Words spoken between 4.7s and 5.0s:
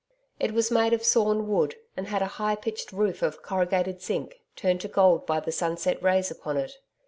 to